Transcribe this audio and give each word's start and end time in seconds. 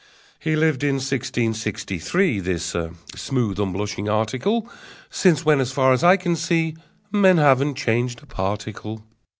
(He 0.39 0.55
lived 0.55 0.83
in 0.83 0.99
sixteen 0.99 1.53
sixty 1.53 1.99
three, 1.99 2.39
This 2.39 2.75
smooth 3.15 3.59
unblushing 3.59 4.09
article, 4.09 4.67
Since 5.11 5.45
when, 5.45 5.59
as 5.59 5.71
far 5.71 5.93
as 5.93 6.03
I 6.03 6.17
can 6.17 6.35
see, 6.35 6.75
Men 7.11 7.37
haven't 7.37 7.75
changed 7.75 8.23
a 8.23 8.25
particle!) 8.25 9.03